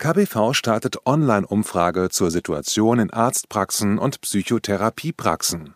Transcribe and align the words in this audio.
KBV 0.00 0.54
startet 0.54 1.04
Online-Umfrage 1.04 2.08
zur 2.08 2.30
Situation 2.30 3.00
in 3.00 3.10
Arztpraxen 3.10 3.98
und 3.98 4.22
Psychotherapiepraxen. 4.22 5.74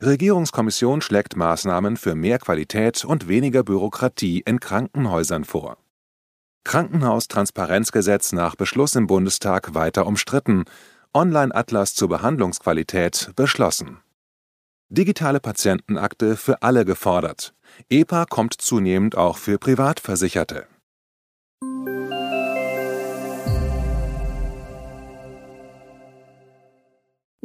Regierungskommission 0.00 1.02
schlägt 1.02 1.36
Maßnahmen 1.36 1.98
für 1.98 2.14
mehr 2.14 2.38
Qualität 2.38 3.04
und 3.04 3.28
weniger 3.28 3.62
Bürokratie 3.62 4.40
in 4.40 4.60
Krankenhäusern 4.60 5.44
vor. 5.44 5.76
Krankenhaustransparenzgesetz 6.64 8.32
nach 8.32 8.56
Beschluss 8.56 8.94
im 8.94 9.06
Bundestag 9.06 9.74
weiter 9.74 10.06
umstritten. 10.06 10.64
Online-Atlas 11.12 11.94
zur 11.94 12.08
Behandlungsqualität 12.08 13.32
beschlossen. 13.36 13.98
Digitale 14.88 15.40
Patientenakte 15.40 16.38
für 16.38 16.62
alle 16.62 16.86
gefordert. 16.86 17.52
EPA 17.90 18.24
kommt 18.24 18.54
zunehmend 18.54 19.18
auch 19.18 19.36
für 19.36 19.58
Privatversicherte. 19.58 20.66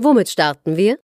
Womit 0.01 0.29
starten 0.29 0.77
wir? 0.77 0.97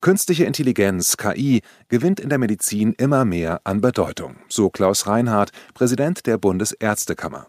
Künstliche 0.00 0.44
Intelligenz, 0.44 1.16
KI, 1.16 1.62
gewinnt 1.88 2.20
in 2.20 2.28
der 2.28 2.38
Medizin 2.38 2.92
immer 2.92 3.24
mehr 3.24 3.60
an 3.64 3.80
Bedeutung, 3.80 4.36
so 4.48 4.70
Klaus 4.70 5.08
Reinhardt, 5.08 5.50
Präsident 5.74 6.26
der 6.26 6.38
Bundesärztekammer. 6.38 7.48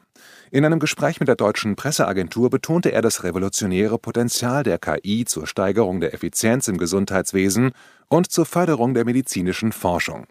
In 0.49 0.65
einem 0.65 0.79
Gespräch 0.79 1.19
mit 1.19 1.29
der 1.29 1.35
deutschen 1.35 1.75
Presseagentur 1.75 2.49
betonte 2.49 2.91
er 2.93 3.03
das 3.03 3.23
revolutionäre 3.23 3.99
Potenzial 3.99 4.63
der 4.63 4.79
KI 4.79 5.23
zur 5.25 5.45
Steigerung 5.45 6.01
der 6.01 6.15
Effizienz 6.15 6.67
im 6.67 6.79
Gesundheitswesen 6.79 7.73
und 8.09 8.31
zur 8.31 8.47
Förderung 8.47 8.95
der 8.95 9.05
medizinischen 9.05 9.73
Forschung. 9.73 10.25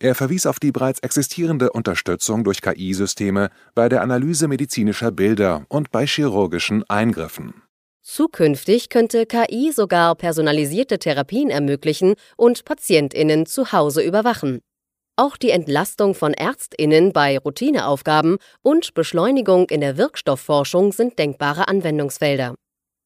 Er 0.00 0.16
verwies 0.16 0.46
auf 0.46 0.58
die 0.58 0.72
bereits 0.72 0.98
existierende 0.98 1.70
Unterstützung 1.70 2.42
durch 2.42 2.60
KI-Systeme 2.60 3.50
bei 3.76 3.88
der 3.88 4.02
Analyse 4.02 4.48
medizinischer 4.48 5.12
Bilder 5.12 5.64
und 5.68 5.92
bei 5.92 6.08
chirurgischen 6.08 6.82
Eingriffen. 6.90 7.54
Zukünftig 8.02 8.88
könnte 8.88 9.26
KI 9.26 9.70
sogar 9.72 10.16
personalisierte 10.16 10.98
Therapien 10.98 11.50
ermöglichen 11.50 12.14
und 12.36 12.64
Patientinnen 12.64 13.46
zu 13.46 13.70
Hause 13.70 14.02
überwachen. 14.02 14.60
Auch 15.16 15.36
die 15.36 15.50
Entlastung 15.50 16.14
von 16.14 16.34
Ärztinnen 16.34 17.12
bei 17.12 17.38
Routineaufgaben 17.38 18.38
und 18.62 18.94
Beschleunigung 18.94 19.68
in 19.70 19.80
der 19.80 19.98
Wirkstoffforschung 19.98 20.92
sind 20.92 21.18
denkbare 21.18 21.68
Anwendungsfelder. 21.68 22.54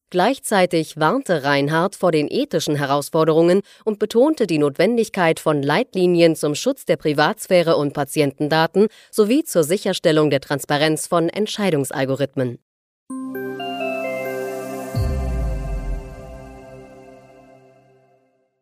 Gleichzeitig 0.09 0.97
warnte 0.97 1.43
Reinhardt 1.43 1.95
vor 1.95 2.13
den 2.13 2.27
ethischen 2.31 2.77
Herausforderungen 2.77 3.61
und 3.83 3.99
betonte 3.99 4.47
die 4.47 4.57
Notwendigkeit 4.57 5.39
von 5.39 5.61
Leitlinien 5.61 6.35
zum 6.37 6.55
Schutz 6.55 6.85
der 6.85 6.95
Privatsphäre 6.95 7.75
und 7.75 7.93
Patientendaten 7.93 8.87
sowie 9.11 9.43
zur 9.43 9.63
Sicherstellung 9.63 10.29
der 10.29 10.39
Transparenz 10.39 11.07
von 11.07 11.27
Entscheidungsalgorithmen. 11.27 12.59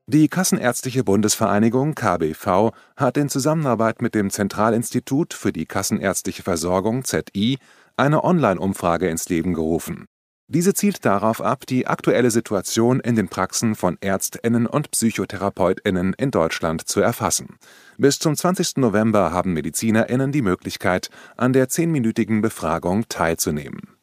Die 0.08 0.28
Kassenärztliche 0.28 1.03
Bundesvereinigung 1.03 1.95
KBV 1.95 2.73
hat 2.95 3.17
in 3.17 3.27
Zusammenarbeit 3.27 4.04
mit 4.04 4.14
dem 4.14 4.30
Zentralinstitut 4.30 5.33
für 5.33 5.52
die 5.52 5.66
Kassenärztliche 5.66 6.43
Versorgung 6.43 7.04
ZI 7.04 7.58
eine 7.98 8.23
Online-Umfrage 8.23 9.10
ins 9.10 9.27
Leben 9.30 9.55
gerufen. 9.55 10.05
Diese 10.48 10.76
zielt 10.76 11.05
darauf 11.05 11.42
ab, 11.42 11.65
die 11.65 11.88
aktuelle 11.88 12.30
Situation 12.30 12.99
in 12.99 13.15
den 13.15 13.30
Praxen 13.30 13.73
von 13.73 13.98
Ärztinnen 13.99 14.67
und 14.67 14.92
Psychotherapeutinnen 14.92 16.14
in 16.20 16.30
Deutschland 16.30 16.88
zu 16.88 17.02
erfassen. 17.02 17.58
Bis 17.98 18.20
zum 18.20 18.36
20. 18.36 18.77
November 18.77 19.32
haben 19.32 19.54
Medizinerinnen 19.54 20.32
die 20.32 20.44
Möglichkeit, 20.44 21.10
an 21.36 21.52
der 21.52 21.67
zehnminütigen 21.67 22.44
Befragung 22.44 23.10
teilzunehmen. 23.10 23.95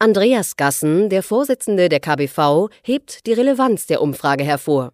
Andreas 0.00 0.56
Gassen, 0.56 1.10
der 1.10 1.22
Vorsitzende 1.22 1.88
der 1.88 2.00
KBV, 2.00 2.70
hebt 2.82 3.24
die 3.28 3.34
Relevanz 3.34 3.86
der 3.86 4.02
Umfrage 4.02 4.42
hervor. 4.42 4.93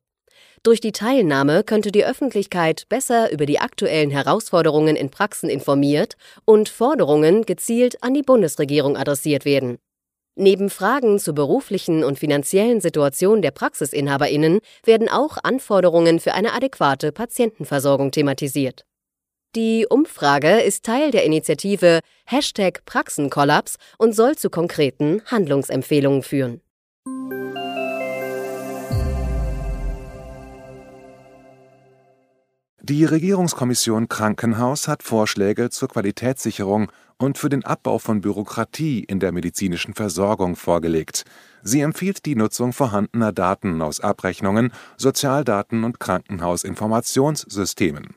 Durch 0.62 0.81
die 0.81 0.93
Teilnahme 0.93 1.65
könnte 1.65 1.91
die 1.91 2.04
Öffentlichkeit 2.04 2.87
besser 2.91 3.32
über 3.32 3.47
die 3.47 3.60
aktuellen 3.60 4.10
Herausforderungen 4.10 4.94
in 4.94 5.09
Praxen 5.09 5.48
informiert 5.48 6.16
und 6.44 6.69
Forderungen 6.69 7.47
gezielt 7.47 8.03
an 8.03 8.12
die 8.12 8.22
Bundesregierung 8.22 8.99
adressiert 8.99 9.47
werden. 9.47 9.78
Neben 10.37 10.69
Fragen 10.69 11.19
zur 11.19 11.34
beruflichen 11.34 12.04
und 12.04 12.19
finanziellen 12.19 12.82
Situation 12.82 13.41
der 13.41 13.53
Praxisinhaberinnen 13.53 14.60
werden 14.84 15.09
auch 15.09 15.38
Anforderungen 15.43 16.20
für 16.20 16.34
eine 16.34 16.53
adäquate 16.53 17.10
Patientenversorgung 17.10 18.10
thematisiert. 18.10 18.84
Die 19.56 19.87
Umfrage 19.88 20.60
ist 20.60 20.84
Teil 20.84 21.10
der 21.10 21.25
Initiative 21.25 22.00
Hashtag 22.26 22.84
Praxenkollaps 22.84 23.76
und 23.97 24.15
soll 24.15 24.37
zu 24.37 24.50
konkreten 24.50 25.22
Handlungsempfehlungen 25.25 26.22
führen. 26.22 26.60
Die 32.90 33.04
Regierungskommission 33.04 34.08
Krankenhaus 34.08 34.88
hat 34.88 35.04
Vorschläge 35.04 35.70
zur 35.70 35.86
Qualitätssicherung 35.86 36.90
und 37.18 37.38
für 37.38 37.48
den 37.48 37.64
Abbau 37.64 38.00
von 38.00 38.20
Bürokratie 38.20 39.04
in 39.04 39.20
der 39.20 39.30
medizinischen 39.30 39.94
Versorgung 39.94 40.56
vorgelegt. 40.56 41.24
Sie 41.62 41.82
empfiehlt 41.82 42.26
die 42.26 42.34
Nutzung 42.34 42.72
vorhandener 42.72 43.30
Daten 43.30 43.80
aus 43.80 44.00
Abrechnungen, 44.00 44.72
Sozialdaten 44.96 45.84
und 45.84 46.00
Krankenhausinformationssystemen. 46.00 48.16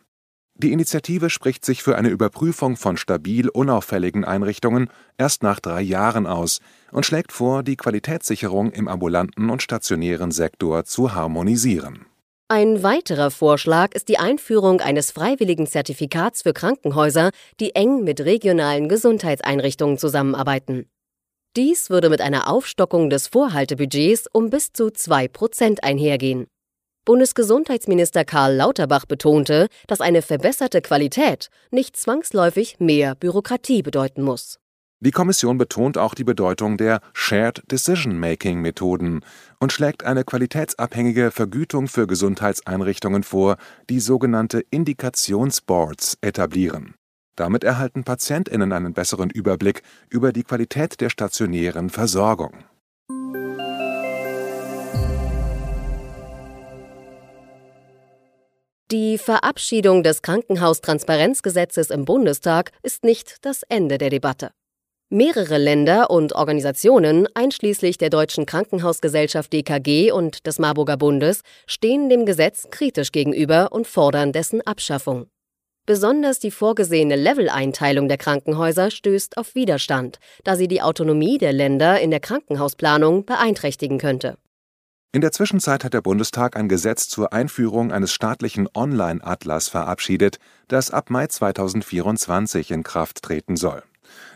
Die 0.56 0.72
Initiative 0.72 1.30
spricht 1.30 1.66
sich 1.66 1.84
für 1.84 1.96
eine 1.96 2.10
Überprüfung 2.10 2.76
von 2.76 2.98
stabil 2.98 3.50
unauffälligen 3.50 4.26
Einrichtungen 4.26 4.90
erst 5.20 5.44
nach 5.44 5.60
drei 5.60 5.82
Jahren 5.82 6.26
aus 6.26 6.62
und 6.92 7.06
schlägt 7.06 7.32
vor, 7.32 7.62
die 7.62 7.76
Qualitätssicherung 7.76 8.72
im 8.72 8.88
ambulanten 8.88 9.52
und 9.52 9.62
stationären 9.62 10.32
Sektor 10.32 10.84
zu 10.84 11.14
harmonisieren. 11.14 12.08
Ein 12.56 12.84
weiterer 12.84 13.32
Vorschlag 13.32 13.96
ist 13.96 14.10
die 14.10 14.20
Einführung 14.20 14.80
eines 14.80 15.10
freiwilligen 15.10 15.66
Zertifikats 15.66 16.44
für 16.44 16.54
Krankenhäuser, 16.54 17.32
die 17.60 17.74
eng 17.74 18.04
mit 18.04 18.22
regionalen 18.22 18.90
Gesundheitseinrichtungen 18.90 19.98
zusammenarbeiten. 19.98 20.86
Dies 21.56 21.90
würde 21.90 22.12
mit 22.12 22.22
einer 22.22 22.48
Aufstockung 22.48 23.10
des 23.10 23.28
Vorhaltebudgets 23.28 24.28
um 24.32 24.52
bis 24.52 24.72
zu 24.72 24.92
2 24.92 25.30
Prozent 25.30 25.84
einhergehen. 25.84 26.46
Bundesgesundheitsminister 27.06 28.24
Karl 28.24 28.54
Lauterbach 28.54 29.08
betonte, 29.08 29.66
dass 29.88 30.00
eine 30.00 30.22
verbesserte 30.22 30.84
Qualität 30.84 31.50
nicht 31.72 31.98
zwangsläufig 31.98 32.76
mehr 32.80 33.16
Bürokratie 33.16 33.82
bedeuten 33.82 34.22
muss. 34.22 34.60
Die 35.06 35.12
Kommission 35.12 35.58
betont 35.58 35.98
auch 35.98 36.14
die 36.14 36.24
Bedeutung 36.24 36.78
der 36.78 37.02
Shared 37.12 37.62
Decision-Making-Methoden 37.70 39.20
und 39.60 39.74
schlägt 39.74 40.06
eine 40.06 40.24
qualitätsabhängige 40.24 41.30
Vergütung 41.30 41.90
für 41.90 42.08
Gesundheitseinrichtungen 42.08 43.24
vor, 43.24 43.58
die 43.90 44.00
sogenannte 44.00 44.64
Indikationsboards 44.70 46.20
etablieren. 46.22 46.96
Damit 47.36 47.66
erhalten 47.66 48.06
Patientinnen 48.06 48.72
einen 48.72 48.94
besseren 48.94 49.30
Überblick 49.30 49.82
über 50.10 50.32
die 50.32 50.44
Qualität 50.44 51.02
der 51.02 51.10
stationären 51.10 51.90
Versorgung. 51.90 52.54
Die 58.90 59.18
Verabschiedung 59.18 60.04
des 60.04 60.22
Krankenhaustransparenzgesetzes 60.22 61.90
im 61.90 62.06
Bundestag 62.06 62.72
ist 62.84 63.04
nicht 63.04 63.40
das 63.42 63.64
Ende 63.64 63.98
der 63.98 64.10
Debatte. 64.10 64.52
Mehrere 65.14 65.60
Länder 65.60 66.10
und 66.10 66.34
Organisationen, 66.34 67.28
einschließlich 67.36 68.00
der 68.00 68.10
Deutschen 68.10 68.48
Krankenhausgesellschaft 68.48 69.54
DKG 69.54 70.12
und 70.12 70.48
des 70.48 70.58
Marburger 70.58 70.98
Bundes, 70.98 71.42
stehen 71.68 72.10
dem 72.10 72.26
Gesetz 72.26 72.66
kritisch 72.72 73.12
gegenüber 73.12 73.72
und 73.74 73.86
fordern 73.86 74.32
dessen 74.32 74.66
Abschaffung. 74.66 75.28
Besonders 75.86 76.40
die 76.40 76.50
vorgesehene 76.50 77.16
Leveleinteilung 77.16 78.08
der 78.08 78.18
Krankenhäuser 78.18 78.90
stößt 78.90 79.38
auf 79.38 79.54
Widerstand, 79.54 80.18
da 80.46 80.56
sie 80.56 80.68
die 80.68 80.82
Autonomie 80.82 81.38
der 81.38 81.54
Länder 81.54 82.02
in 82.02 82.10
der 82.10 82.20
Krankenhausplanung 82.20 83.24
beeinträchtigen 83.24 84.00
könnte. 84.00 84.40
In 85.12 85.22
der 85.22 85.32
Zwischenzeit 85.32 85.84
hat 85.84 85.94
der 85.94 86.02
Bundestag 86.02 86.56
ein 86.56 86.70
Gesetz 86.70 87.08
zur 87.08 87.34
Einführung 87.34 87.92
eines 87.92 88.12
staatlichen 88.12 88.68
Online-Atlas 88.74 89.68
verabschiedet, 89.70 90.40
das 90.70 90.90
ab 90.90 91.12
Mai 91.12 91.28
2024 91.28 92.72
in 92.72 92.82
Kraft 92.82 93.22
treten 93.22 93.58
soll. 93.58 93.84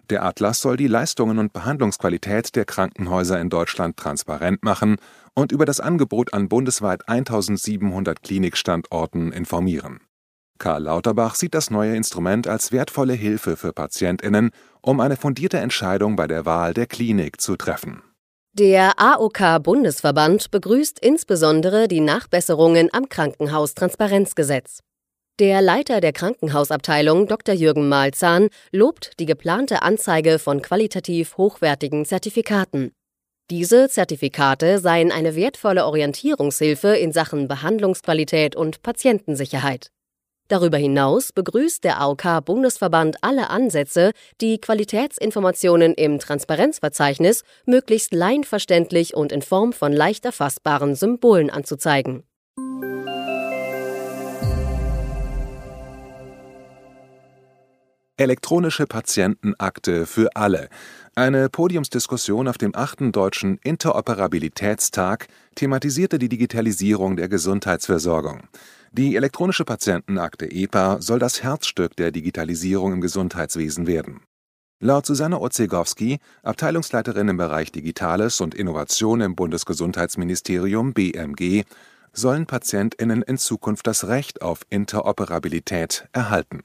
Der 0.10 0.24
Atlas 0.24 0.62
soll 0.62 0.78
die 0.78 0.88
Leistungen 0.88 1.40
und 1.40 1.54
Behandlungsqualität 1.54 2.56
der 2.56 2.66
Krankenhäuser 2.66 3.40
in 3.40 3.50
Deutschland 3.50 3.98
transparent 3.98 4.64
machen 4.64 4.98
und 5.34 5.52
über 5.52 5.66
das 5.66 5.80
Angebot 5.80 6.34
an 6.34 6.50
bundesweit 6.50 7.08
1700 7.08 8.24
Klinikstandorten 8.24 9.32
informieren. 9.32 10.02
Karl 10.58 10.84
Lauterbach 10.84 11.36
sieht 11.36 11.54
das 11.54 11.70
neue 11.70 11.96
Instrument 11.96 12.48
als 12.48 12.72
wertvolle 12.72 13.14
Hilfe 13.14 13.58
für 13.58 13.74
Patientinnen, 13.74 14.52
um 14.82 15.00
eine 15.00 15.18
fundierte 15.18 15.58
Entscheidung 15.58 16.16
bei 16.16 16.28
der 16.28 16.46
Wahl 16.46 16.74
der 16.74 16.88
Klinik 16.88 17.40
zu 17.40 17.56
treffen. 17.56 18.02
Der 18.54 19.00
AOK-Bundesverband 19.00 20.50
begrüßt 20.50 20.98
insbesondere 21.00 21.88
die 21.88 22.00
Nachbesserungen 22.00 22.90
am 22.92 23.08
Krankenhaustransparenzgesetz. 23.08 24.80
Der 25.40 25.62
Leiter 25.62 26.02
der 26.02 26.14
Krankenhausabteilung 26.14 27.28
Dr. 27.28 27.54
Jürgen 27.54 27.88
Malzahn 27.88 28.50
lobt 28.72 29.12
die 29.20 29.28
geplante 29.28 29.84
Anzeige 29.84 30.40
von 30.40 30.64
qualitativ 30.64 31.38
hochwertigen 31.38 32.06
Zertifikaten. 32.06 32.92
Diese 33.52 33.88
Zertifikate 33.88 34.80
seien 34.80 35.12
eine 35.12 35.36
wertvolle 35.36 35.86
Orientierungshilfe 35.86 36.96
in 36.96 37.12
Sachen 37.12 37.48
Behandlungsqualität 37.48 38.56
und 38.56 38.82
Patientensicherheit. 38.82 39.92
Darüber 40.48 40.78
hinaus 40.78 41.32
begrüßt 41.32 41.84
der 41.84 42.02
AOK-Bundesverband 42.02 43.18
alle 43.22 43.52
Ansätze, 43.52 44.14
die 44.42 44.60
Qualitätsinformationen 44.60 45.94
im 45.94 46.18
Transparenzverzeichnis 46.18 47.44
möglichst 47.68 48.12
laienverständlich 48.12 49.14
und 49.14 49.32
in 49.32 49.44
Form 49.44 49.72
von 49.72 49.94
leicht 49.94 50.26
erfassbaren 50.26 50.96
Symbolen 50.96 51.52
anzuzeigen. 51.52 52.24
Elektronische 58.20 58.88
Patientenakte 58.88 60.08
für 60.08 60.36
alle. 60.36 60.70
Eine 61.14 61.50
Podiumsdiskussion 61.50 62.48
auf 62.48 62.58
dem 62.58 62.76
achten 62.76 63.12
Deutschen 63.12 63.60
Interoperabilitätstag 63.64 65.28
thematisierte 65.54 66.18
die 66.18 66.28
Digitalisierung 66.28 67.16
der 67.16 67.30
Gesundheitsversorgung. 67.30 68.48
Die 68.92 69.16
elektronische 69.16 69.66
Patientenakte 69.66 70.50
EPA 70.50 71.00
soll 71.00 71.20
das 71.20 71.44
Herzstück 71.44 71.96
der 71.96 72.10
Digitalisierung 72.10 72.94
im 72.94 73.02
Gesundheitswesen 73.02 73.86
werden. 73.86 74.22
Laut 74.80 75.06
Susanne 75.06 75.40
Ozegowski, 75.40 76.18
Abteilungsleiterin 76.42 77.28
im 77.28 77.38
Bereich 77.38 77.72
Digitales 77.72 78.42
und 78.42 78.56
Innovation 78.56 79.22
im 79.22 79.36
Bundesgesundheitsministerium 79.36 80.94
BMG, 80.96 81.66
sollen 82.14 82.48
PatientInnen 82.48 83.22
in 83.22 83.38
Zukunft 83.38 83.86
das 83.86 84.08
Recht 84.08 84.42
auf 84.42 84.62
Interoperabilität 84.72 86.08
erhalten. 86.14 86.64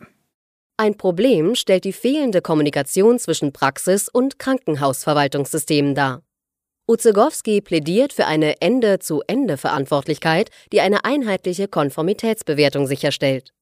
Ein 0.76 0.96
Problem 0.96 1.54
stellt 1.54 1.84
die 1.84 1.92
fehlende 1.92 2.40
Kommunikation 2.40 3.18
zwischen 3.18 3.52
Praxis 3.52 4.08
und 4.08 4.38
Krankenhausverwaltungssystemen 4.38 5.94
dar. 5.94 6.22
Uzegowski 6.88 7.60
plädiert 7.60 8.12
für 8.12 8.26
eine 8.26 8.60
Ende-zu-Ende-Verantwortlichkeit, 8.60 10.50
die 10.72 10.80
eine 10.80 11.04
einheitliche 11.04 11.68
Konformitätsbewertung 11.68 12.86
sicherstellt. 12.86 13.52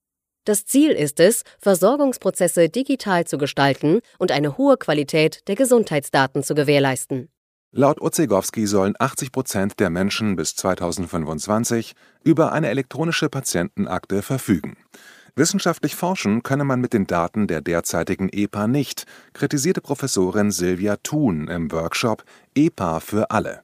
Das 0.46 0.64
Ziel 0.64 0.92
ist 0.92 1.20
es, 1.20 1.42
Versorgungsprozesse 1.58 2.70
digital 2.70 3.26
zu 3.26 3.36
gestalten 3.36 4.00
und 4.18 4.32
eine 4.32 4.56
hohe 4.56 4.78
Qualität 4.78 5.46
der 5.48 5.54
Gesundheitsdaten 5.54 6.42
zu 6.42 6.54
gewährleisten. 6.54 7.28
Laut 7.72 8.00
Uzegowski 8.00 8.66
sollen 8.66 8.94
80 8.98 9.30
Prozent 9.30 9.80
der 9.80 9.90
Menschen 9.90 10.34
bis 10.34 10.56
2025 10.56 11.92
über 12.24 12.52
eine 12.52 12.68
elektronische 12.68 13.28
Patientenakte 13.28 14.22
verfügen. 14.22 14.76
Wissenschaftlich 15.36 15.94
forschen 15.94 16.42
könne 16.42 16.64
man 16.64 16.80
mit 16.80 16.92
den 16.92 17.06
Daten 17.06 17.46
der 17.46 17.60
derzeitigen 17.60 18.28
EPA 18.28 18.66
nicht, 18.66 19.04
kritisierte 19.32 19.80
Professorin 19.80 20.50
Silvia 20.50 20.96
Thun 20.96 21.48
im 21.48 21.70
Workshop 21.72 22.24
EPA 22.54 23.00
für 23.00 23.30
alle. 23.30 23.62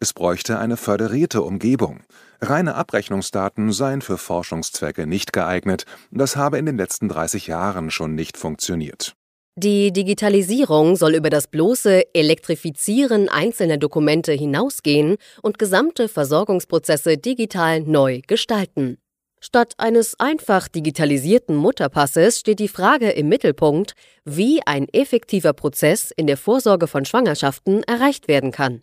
Es 0.00 0.12
bräuchte 0.12 0.58
eine 0.58 0.76
föderierte 0.76 1.42
Umgebung. 1.42 2.00
Reine 2.40 2.74
Abrechnungsdaten 2.74 3.72
seien 3.72 4.02
für 4.02 4.18
Forschungszwecke 4.18 5.06
nicht 5.06 5.32
geeignet, 5.32 5.86
das 6.10 6.36
habe 6.36 6.58
in 6.58 6.66
den 6.66 6.76
letzten 6.76 7.08
30 7.08 7.46
Jahren 7.46 7.90
schon 7.90 8.14
nicht 8.14 8.36
funktioniert. 8.36 9.14
Die 9.56 9.92
Digitalisierung 9.92 10.96
soll 10.96 11.14
über 11.14 11.30
das 11.30 11.46
bloße 11.46 12.12
Elektrifizieren 12.12 13.28
einzelner 13.28 13.76
Dokumente 13.76 14.32
hinausgehen 14.32 15.16
und 15.42 15.60
gesamte 15.60 16.08
Versorgungsprozesse 16.08 17.18
digital 17.18 17.80
neu 17.82 18.20
gestalten. 18.26 18.98
Statt 19.46 19.74
eines 19.76 20.18
einfach 20.18 20.68
digitalisierten 20.68 21.54
Mutterpasses 21.54 22.40
steht 22.40 22.60
die 22.60 22.66
Frage 22.66 23.10
im 23.10 23.28
Mittelpunkt, 23.28 23.92
wie 24.24 24.62
ein 24.64 24.88
effektiver 24.90 25.52
Prozess 25.52 26.10
in 26.10 26.26
der 26.26 26.38
Vorsorge 26.38 26.86
von 26.86 27.04
Schwangerschaften 27.04 27.82
erreicht 27.82 28.26
werden 28.26 28.52
kann. 28.52 28.80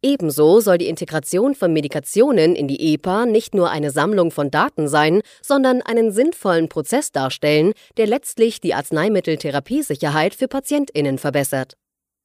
Ebenso 0.00 0.60
soll 0.60 0.78
die 0.78 0.86
Integration 0.86 1.56
von 1.56 1.72
Medikationen 1.72 2.54
in 2.54 2.68
die 2.68 2.94
EPA 2.94 3.26
nicht 3.26 3.56
nur 3.56 3.70
eine 3.70 3.90
Sammlung 3.90 4.30
von 4.30 4.52
Daten 4.52 4.86
sein, 4.86 5.20
sondern 5.42 5.82
einen 5.82 6.12
sinnvollen 6.12 6.68
Prozess 6.68 7.10
darstellen, 7.10 7.72
der 7.96 8.06
letztlich 8.06 8.60
die 8.60 8.74
Arzneimitteltherapiesicherheit 8.74 10.36
für 10.36 10.46
Patientinnen 10.46 11.18
verbessert. 11.18 11.76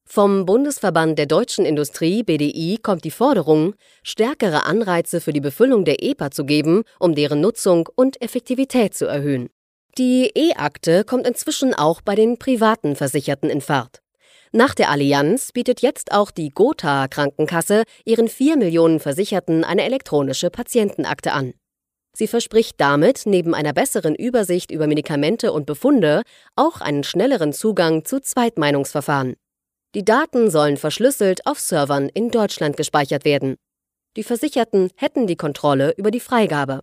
Vom 0.09 0.45
Bundesverband 0.45 1.19
der 1.19 1.25
deutschen 1.25 1.65
Industrie 1.65 2.23
BDI 2.23 2.79
kommt 2.81 3.03
die 3.03 3.11
Forderung, 3.11 3.75
stärkere 4.03 4.65
Anreize 4.65 5.19
für 5.19 5.33
die 5.33 5.41
Befüllung 5.41 5.83
der 5.83 6.01
EPA 6.01 6.31
zu 6.31 6.45
geben, 6.45 6.83
um 6.97 7.13
deren 7.13 7.41
Nutzung 7.41 7.89
und 7.93 8.21
Effektivität 8.21 8.95
zu 8.95 9.05
erhöhen. 9.05 9.49
Die 9.97 10.31
E-Akte 10.33 11.03
kommt 11.03 11.27
inzwischen 11.27 11.73
auch 11.73 11.99
bei 11.99 12.15
den 12.15 12.39
privaten 12.39 12.95
Versicherten 12.95 13.49
in 13.49 13.59
Fahrt. 13.59 14.01
Nach 14.53 14.73
der 14.73 14.91
Allianz 14.91 15.51
bietet 15.51 15.81
jetzt 15.81 16.13
auch 16.13 16.31
die 16.31 16.51
Gotha 16.51 17.09
Krankenkasse 17.09 17.83
ihren 18.05 18.29
vier 18.29 18.55
Millionen 18.55 19.01
Versicherten 19.01 19.65
eine 19.65 19.83
elektronische 19.83 20.49
Patientenakte 20.49 21.33
an. 21.33 21.53
Sie 22.13 22.27
verspricht 22.27 22.79
damit 22.79 23.23
neben 23.25 23.53
einer 23.53 23.73
besseren 23.73 24.15
Übersicht 24.15 24.71
über 24.71 24.87
Medikamente 24.87 25.51
und 25.51 25.65
Befunde 25.65 26.23
auch 26.55 26.79
einen 26.79 27.03
schnelleren 27.03 27.51
Zugang 27.51 28.05
zu 28.05 28.21
Zweitmeinungsverfahren. 28.21 29.35
Die 29.95 30.03
Daten 30.03 30.51
sollen 30.51 30.75
verschlüsselt 30.75 31.47
auf 31.47 31.59
Servern 31.59 32.09
in 32.09 32.29
Deutschland 32.29 32.75
gespeichert 32.75 33.23
werden. 33.23 33.55
Die 34.17 34.23
Versicherten 34.23 34.91
hätten 34.95 35.27
die 35.27 35.37
Kontrolle 35.37 35.93
über 35.95 36.11
die 36.11 36.19
Freigabe. 36.19 36.81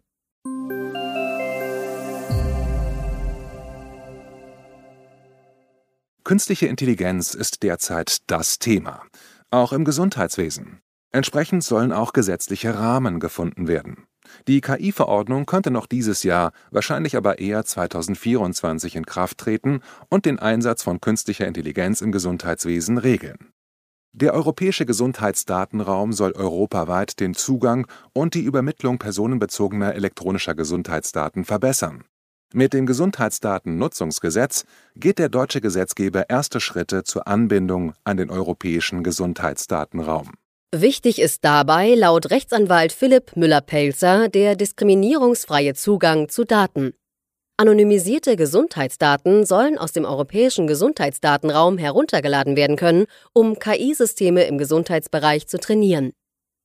Künstliche 6.25 6.67
Intelligenz 6.67 7.35
ist 7.35 7.63
derzeit 7.63 8.19
das 8.29 8.59
Thema, 8.59 9.03
auch 9.51 9.75
im 9.75 9.85
Gesundheitswesen. 9.85 10.81
Entsprechend 11.13 11.63
sollen 11.63 11.93
auch 11.93 12.15
gesetzliche 12.15 12.75
Rahmen 12.75 13.21
gefunden 13.21 13.69
werden. 13.69 14.07
Die 14.49 14.61
KI-Verordnung 14.61 15.47
könnte 15.47 15.71
noch 15.71 15.87
dieses 15.87 16.23
Jahr, 16.23 16.53
wahrscheinlich 16.71 17.17
aber 17.17 17.39
eher 17.39 17.65
2024 17.65 18.97
in 18.97 19.07
Kraft 19.07 19.39
treten 19.39 19.81
und 20.09 20.27
den 20.27 20.39
Einsatz 20.39 20.83
von 20.83 21.01
künstlicher 21.01 21.47
Intelligenz 21.47 22.01
im 22.01 22.13
Gesundheitswesen 22.13 22.99
regeln. 22.99 23.51
Der 24.13 24.33
europäische 24.33 24.87
Gesundheitsdatenraum 24.87 26.13
soll 26.13 26.33
europaweit 26.33 27.19
den 27.19 27.35
Zugang 27.35 27.89
und 28.13 28.35
die 28.35 28.43
Übermittlung 28.43 28.99
personenbezogener 28.99 29.95
elektronischer 29.95 30.55
Gesundheitsdaten 30.55 31.45
verbessern. 31.45 32.05
Mit 32.53 32.73
dem 32.73 32.87
Gesundheitsdatennutzungsgesetz 32.87 34.67
geht 34.95 35.19
der 35.19 35.29
deutsche 35.29 35.61
Gesetzgeber 35.61 36.31
erste 36.31 36.61
Schritte 36.61 37.03
zur 37.03 37.27
Anbindung 37.27 37.95
an 38.05 38.17
den 38.17 38.31
europäischen 38.31 39.03
Gesundheitsdatenraum. 39.03 40.35
Wichtig 40.77 41.21
ist 41.21 41.45
dabei 41.45 41.95
laut 41.95 42.33
Rechtsanwalt 42.33 42.91
Philipp 42.91 43.37
Müller-Pelzer 43.37 44.29
der 44.29 44.57
diskriminierungsfreie 44.57 45.75
Zugang 45.75 46.29
zu 46.29 46.43
Daten. 46.43 46.95
Anonymisierte 47.57 48.35
Gesundheitsdaten 48.35 49.47
sollen 49.47 49.79
aus 49.79 49.93
dem 49.93 50.05
europäischen 50.05 50.67
Gesundheitsdatenraum 50.67 51.79
heruntergeladen 51.79 52.57
werden 52.57 52.75
können, 52.75 53.07
um 53.33 53.57
KI-Systeme 53.61 54.47
im 54.49 54.59
Gesundheitsbereich 54.59 55.47
zu 55.47 55.61
trainieren. 55.61 56.11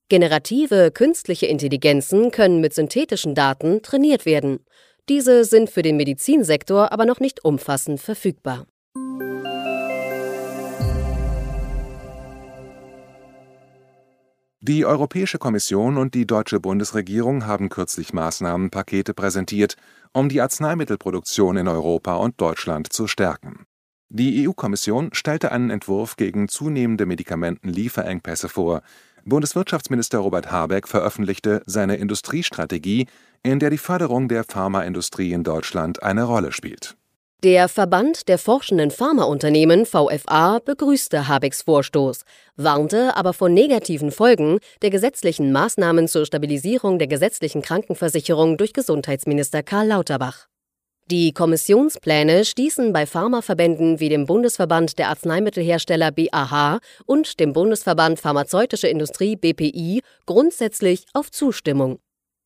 Generative 0.10 0.90
künstliche 0.90 1.46
Intelligenzen 1.46 2.32
können 2.32 2.62
mit 2.62 2.74
synthetischen 2.74 3.36
Daten 3.36 3.84
trainiert 3.84 4.26
werden. 4.26 4.66
Diese 5.08 5.46
sind 5.46 5.70
für 5.70 5.84
den 5.84 5.98
Medizinsektor 5.98 6.92
aber 6.92 7.06
noch 7.06 7.20
nicht 7.20 7.46
umfassend 7.46 8.02
verfügbar. 8.02 8.66
Die 14.62 14.86
Europäische 14.86 15.38
Kommission 15.38 15.98
und 15.98 16.14
die 16.14 16.28
deutsche 16.28 16.60
Bundesregierung 16.60 17.46
haben 17.46 17.70
kürzlich 17.70 18.12
Maßnahmenpakete 18.12 19.14
präsentiert, 19.14 19.76
um 20.12 20.28
die 20.28 20.42
Arzneimittelproduktion 20.42 21.56
in 21.56 21.70
Europa 21.70 22.16
und 22.16 22.42
Deutschland 22.42 22.92
zu 22.92 23.08
stärken. 23.08 23.66
Die 24.10 24.46
EU-Kommission 24.46 25.12
stellte 25.14 25.54
einen 25.54 25.70
Entwurf 25.70 26.18
gegen 26.18 26.50
zunehmende 26.50 27.06
Medikamentenlieferengpässe 27.06 28.50
vor. 28.50 28.82
Bundeswirtschaftsminister 29.24 30.18
Robert 30.18 30.52
Habeck 30.52 30.90
veröffentlichte 30.90 31.62
seine 31.66 31.96
Industriestrategie, 31.96 33.08
in 33.44 33.60
der 33.60 33.70
die 33.70 33.78
Förderung 33.78 34.28
der 34.28 34.44
Pharmaindustrie 34.44 35.32
in 35.32 35.46
Deutschland 35.46 36.04
eine 36.04 36.24
Rolle 36.24 36.52
spielt 36.52 36.99
Der 37.42 37.70
Verband 37.70 38.28
der 38.28 38.38
forschenden 38.38 38.92
Pharmaunternehmen 38.92 39.86
VFA 39.86 40.60
begrüßte 40.60 41.30
Habecks 41.30 41.62
Vorstoß, 41.62 42.24
warnte 42.58 43.16
aber 43.16 43.32
vor 43.32 43.48
negativen 43.48 44.12
Folgen 44.12 44.60
der 44.82 44.90
gesetzlichen 44.90 45.54
Maßnahmen 45.54 46.10
zur 46.10 46.26
Stabilisierung 46.26 47.00
der 47.00 47.08
gesetzlichen 47.08 47.62
Krankenversicherung 47.62 48.58
durch 48.58 48.74
Gesundheitsminister 48.74 49.64
Karl 49.64 49.88
Lauterbach. 49.88 50.48
Die 51.10 51.32
Kommissionspläne 51.32 52.44
stießen 52.44 52.92
bei 52.92 53.06
Pharmaverbänden 53.06 54.02
wie 54.02 54.10
dem 54.10 54.26
Bundesverband 54.26 55.00
der 55.00 55.08
Arzneimittelhersteller 55.08 56.12
BAH 56.12 56.80
und 57.06 57.40
dem 57.40 57.54
Bundesverband 57.54 58.20
Pharmazeutische 58.20 58.90
Industrie 58.90 59.38
BPI 59.38 60.02
grundsätzlich 60.26 61.06
auf 61.14 61.32
Zustimmung. 61.32 62.00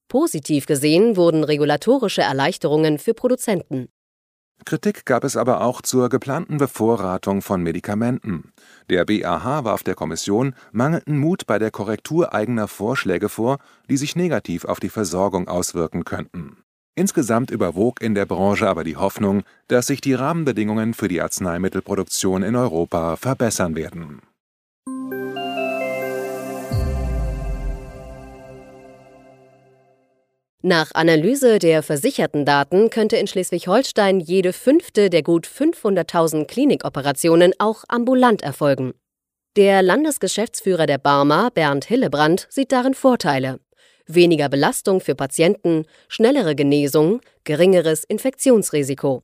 Positiv 0.07 0.67
gesehen 0.67 1.17
wurden 1.17 1.43
regulatorische 1.43 2.21
Erleichterungen 2.21 2.99
für 2.99 3.15
Produzenten. 3.15 3.87
Kritik 4.65 5.05
gab 5.05 5.23
es 5.23 5.37
aber 5.37 5.61
auch 5.61 5.81
zur 5.81 6.09
geplanten 6.09 6.57
Bevorratung 6.57 7.41
von 7.41 7.61
Medikamenten. 7.61 8.53
Der 8.89 9.05
BAH 9.05 9.63
warf 9.63 9.83
der 9.83 9.95
Kommission 9.95 10.55
mangelnden 10.71 11.17
Mut 11.17 11.45
bei 11.47 11.59
der 11.59 11.71
Korrektur 11.71 12.33
eigener 12.33 12.67
Vorschläge 12.67 13.29
vor, 13.29 13.57
die 13.89 13.97
sich 13.97 14.15
negativ 14.15 14.65
auf 14.65 14.79
die 14.79 14.89
Versorgung 14.89 15.47
auswirken 15.47 16.05
könnten. 16.05 16.57
Insgesamt 16.95 17.49
überwog 17.49 18.01
in 18.01 18.13
der 18.13 18.25
Branche 18.25 18.69
aber 18.69 18.83
die 18.83 18.97
Hoffnung, 18.97 19.43
dass 19.67 19.87
sich 19.87 19.99
die 19.99 20.13
Rahmenbedingungen 20.13 20.93
für 20.93 21.07
die 21.07 21.21
Arzneimittelproduktion 21.21 22.43
in 22.43 22.55
Europa 22.55 23.15
verbessern 23.15 23.75
werden. 23.75 24.21
Nach 30.65 30.91
Analyse 30.93 31.59
der 31.59 31.83
versicherten 31.83 32.45
Daten 32.45 32.89
könnte 32.89 33.17
in 33.17 33.27
Schleswig-Holstein 33.27 34.21
jede 34.21 34.53
fünfte 34.53 35.09
der 35.09 35.21
gut 35.21 35.45
500.000 35.45 36.45
Klinikoperationen 36.45 37.51
auch 37.59 37.83
ambulant 37.89 38.41
erfolgen. 38.43 38.93
Der 39.57 39.81
Landesgeschäftsführer 39.81 40.85
der 40.85 40.99
Barmer, 40.99 41.51
Bernd 41.51 41.83
Hillebrand, 41.83 42.47
sieht 42.49 42.71
darin 42.71 42.93
Vorteile. 42.93 43.59
Weniger 44.07 44.47
Belastung 44.47 45.01
für 45.01 45.15
Patienten, 45.15 45.83
schnellere 46.07 46.55
Genesung, 46.55 47.19
geringeres 47.43 48.05
Infektionsrisiko. 48.05 49.21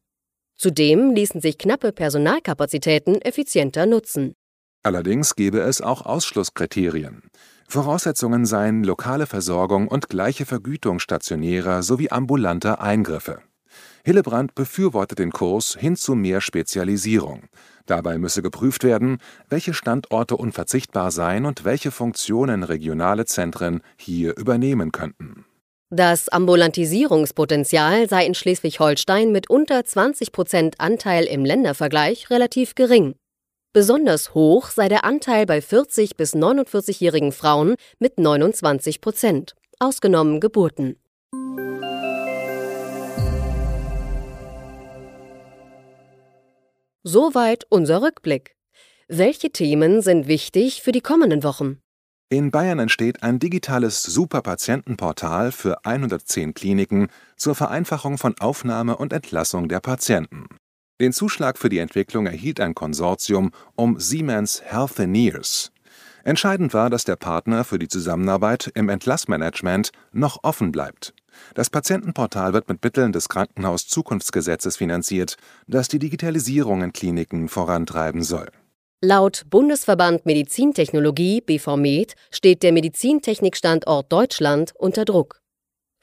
Zudem 0.58 1.12
ließen 1.12 1.40
sich 1.40 1.58
knappe 1.58 1.94
Personalkapazitäten 1.94 3.22
effizienter 3.22 3.86
nutzen. 3.86 4.34
Allerdings 4.84 5.36
gäbe 5.36 5.62
es 5.62 5.82
auch 5.82 6.06
Ausschlusskriterien. 6.06 7.24
Voraussetzungen 7.72 8.48
seien 8.48 8.84
lokale 8.84 9.28
Versorgung 9.28 9.90
und 9.90 10.10
gleiche 10.10 10.48
Vergütung 10.48 10.98
stationärer 10.98 11.84
sowie 11.84 12.10
ambulanter 12.10 12.82
Eingriffe. 12.82 13.42
Hillebrand 14.04 14.56
befürwortet 14.56 15.20
den 15.20 15.32
Kurs 15.32 15.78
hin 15.80 15.96
zu 15.96 16.16
mehr 16.16 16.42
Spezialisierung. 16.42 17.44
Dabei 17.86 18.18
müsse 18.18 18.42
geprüft 18.42 18.84
werden, 18.84 19.20
welche 19.50 19.76
Standorte 19.76 20.36
unverzichtbar 20.36 21.12
seien 21.12 21.46
und 21.46 21.64
welche 21.64 21.92
Funktionen 21.92 22.64
regionale 22.64 23.26
Zentren 23.26 23.82
hier 23.98 24.36
übernehmen 24.36 24.92
könnten. 24.92 25.46
Das 25.92 26.28
Ambulantisierungspotenzial 26.28 28.10
sei 28.10 28.26
in 28.26 28.34
Schleswig-Holstein 28.34 29.32
mit 29.32 29.48
unter 29.48 29.86
20 29.86 30.32
Prozent 30.32 30.80
Anteil 30.80 31.26
im 31.26 31.46
Ländervergleich 31.46 32.32
relativ 32.32 32.74
gering. 32.74 33.14
Besonders 33.72 34.34
hoch 34.34 34.72
sei 34.72 34.90
der 34.90 35.04
Anteil 35.04 35.46
bei 35.46 35.62
40 35.62 36.18
bis 36.18 36.34
49-jährigen 36.34 37.32
Frauen 37.32 37.76
mit 38.00 38.18
29 38.18 39.00
Prozent, 39.00 39.56
ausgenommen 39.78 40.40
Geburten. 40.40 40.96
Soweit 47.04 47.66
unser 47.70 48.02
Rückblick. 48.02 48.56
Welche 49.08 49.52
Themen 49.52 50.02
sind 50.02 50.28
wichtig 50.28 50.82
für 50.82 50.92
die 50.92 51.02
kommenden 51.02 51.44
Wochen? 51.44 51.80
In 52.30 52.50
Bayern 52.50 52.80
entsteht 52.80 53.22
ein 53.22 53.38
digitales 53.38 54.02
Superpatientenportal 54.02 55.52
für 55.52 55.86
110 55.86 56.56
Kliniken 56.56 57.10
zur 57.38 57.54
Vereinfachung 57.54 58.18
von 58.18 58.34
Aufnahme 58.40 58.98
und 58.98 59.14
Entlassung 59.14 59.70
der 59.70 59.80
Patienten. 59.80 60.48
Den 61.02 61.14
Zuschlag 61.14 61.58
für 61.58 61.70
die 61.70 61.78
Entwicklung 61.78 62.26
erhielt 62.26 62.60
ein 62.60 62.76
Konsortium 62.76 63.52
um 63.76 64.00
Siemens 64.00 64.62
Healthineers. 64.62 65.72
Entscheidend 66.26 66.74
war, 66.74 66.90
dass 66.90 67.06
der 67.06 67.16
Partner 67.16 67.64
für 67.64 67.80
die 67.80 67.88
Zusammenarbeit 67.88 68.70
im 68.76 68.90
Entlassmanagement 68.90 69.92
noch 70.12 70.44
offen 70.44 70.74
bleibt. 70.74 71.14
Das 71.56 71.70
Patientenportal 71.70 72.52
wird 72.52 72.68
mit 72.68 72.84
Mitteln 72.84 73.14
des 73.14 73.30
Krankenhaus-Zukunftsgesetzes 73.30 74.76
finanziert, 74.76 75.38
das 75.68 75.88
die 75.88 76.00
Digitalisierung 76.00 76.84
in 76.84 76.92
Kliniken 76.92 77.48
vorantreiben 77.48 78.22
soll. 78.22 78.50
Laut 79.02 79.46
Bundesverband 79.50 80.26
Medizintechnologie 80.26 81.40
BVMed 81.40 82.16
steht 82.30 82.62
der 82.62 82.74
Medizintechnikstandort 82.74 84.12
Deutschland 84.12 84.74
unter 84.76 85.06
Druck. 85.06 85.40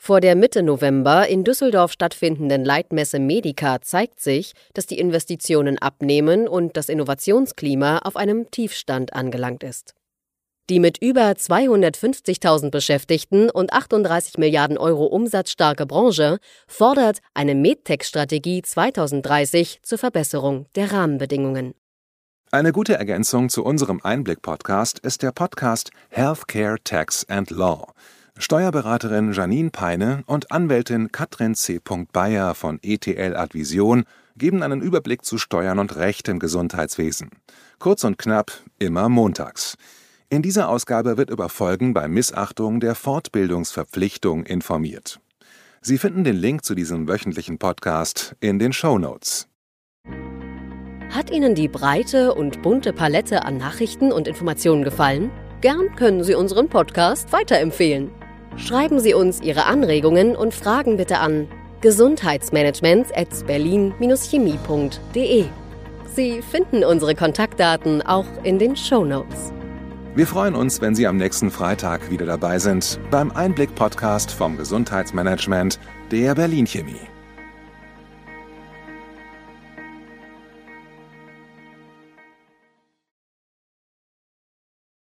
Vor 0.07 0.21
der 0.21 0.37
Mitte 0.37 0.63
November 0.63 1.27
in 1.27 1.43
Düsseldorf 1.43 1.91
stattfindenden 1.91 2.65
Leitmesse 2.65 3.19
Medica 3.19 3.83
zeigt 3.83 4.21
sich, 4.21 4.53
dass 4.73 4.87
die 4.87 5.01
Investitionen 5.01 5.79
abnehmen 5.79 6.47
und 6.47 6.77
das 6.77 6.89
Innovationsklima 6.89 7.99
auf 8.05 8.15
einem 8.15 8.49
Tiefstand 8.53 9.15
angelangt 9.15 9.65
ist. 9.65 9.97
Die 10.71 10.79
mit 10.79 10.99
über 10.99 11.33
250.000 11.33 12.71
Beschäftigten 12.71 13.51
und 13.51 13.73
38 13.73 14.39
Milliarden 14.39 14.79
Euro 14.79 15.07
umsatzstarke 15.07 15.87
Branche 15.87 16.39
fordert 16.69 17.19
eine 17.35 17.57
MedTech-Strategie 17.57 18.63
2030 18.63 19.81
zur 19.83 19.99
Verbesserung 19.99 20.67
der 20.77 20.93
Rahmenbedingungen. 20.93 21.75
Eine 22.53 22.71
gute 22.71 22.95
Ergänzung 22.95 23.49
zu 23.49 23.65
unserem 23.65 24.01
Einblick-Podcast 24.01 25.01
ist 25.01 25.25
der 25.25 25.33
Podcast 25.33 25.91
Healthcare 26.11 26.77
Tax 26.85 27.29
and 27.29 27.51
Law 27.51 27.89
Steuerberaterin 28.39 29.33
Janine 29.33 29.71
Peine 29.71 30.23
und 30.27 30.53
Anwältin 30.53 31.11
Katrin 31.11 31.55
C. 31.55 31.81
Bayer 32.13 32.55
von 32.55 32.79
ETL 32.83 33.35
Advision 33.35 34.05
geben 34.37 34.63
einen 34.63 34.83
Überblick 34.83 35.25
zu 35.25 35.39
Steuern 35.39 35.79
und 35.79 35.97
Recht 35.97 36.29
im 36.29 36.39
Gesundheitswesen. 36.39 37.31
Kurz 37.79 38.05
und 38.05 38.19
knapp, 38.19 38.53
immer 38.79 39.09
montags. 39.09 39.79
In 40.29 40.43
dieser 40.43 40.69
Ausgabe 40.69 41.17
wird 41.17 41.31
über 41.31 41.49
Folgen 41.49 41.95
bei 41.95 42.09
Missachtung 42.09 42.79
der 42.81 42.95
Fortbildungsverpflichtung 42.95 44.45
informiert. 44.45 45.19
Sie 45.81 45.97
finden 45.97 46.25
den 46.25 46.37
Link 46.37 46.63
zu 46.65 46.75
diesem 46.75 47.09
wöchentlichen 47.09 47.59
Podcast 47.59 48.37
in 48.41 48.59
den 48.59 48.75
Show 48.75 48.99
Notes. 48.99 49.49
Hat 51.09 51.31
Ihnen 51.31 51.55
die 51.55 51.69
breite 51.69 52.35
und 52.35 52.61
bunte 52.61 52.93
Palette 52.93 53.47
an 53.47 53.57
Nachrichten 53.57 54.13
und 54.13 54.29
Informationen 54.29 54.85
gefallen? 54.85 55.31
Gern 55.63 55.95
können 55.97 56.23
Sie 56.23 56.35
unseren 56.35 56.69
Podcast 56.69 57.33
weiterempfehlen. 57.33 58.11
Schreiben 58.57 59.01
Sie 59.01 59.15
uns 59.15 59.41
Ihre 59.43 59.65
Anregungen 59.67 60.35
und 60.35 60.55
Fragen 60.55 60.97
bitte 60.97 61.19
an 61.19 61.47
gesundheitsmanagement 61.83 63.17
at 63.17 63.29
berlin-chemie.de. 63.47 65.45
Sie 66.15 66.43
finden 66.43 66.83
unsere 66.83 67.15
Kontaktdaten 67.15 68.01
auch 68.03 68.27
in 68.43 68.59
den 68.59 68.75
Show 68.75 69.05
Notes. 69.05 69.53
Wir 70.15 70.27
freuen 70.27 70.55
uns, 70.55 70.81
wenn 70.81 70.95
Sie 70.95 71.07
am 71.07 71.19
nächsten 71.19 71.51
Freitag 71.51 72.11
wieder 72.11 72.25
dabei 72.25 72.59
sind 72.59 72.99
beim 73.11 73.31
Einblick-Podcast 73.31 74.33
vom 74.33 74.57
Gesundheitsmanagement 74.57 75.79
der 76.11 76.35
Berlin 76.35 76.67
Chemie. 76.67 77.16